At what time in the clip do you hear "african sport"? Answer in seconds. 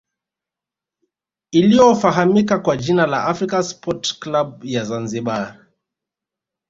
3.25-4.19